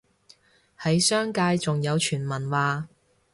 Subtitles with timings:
[0.79, 2.87] 喺商界仲有傳聞話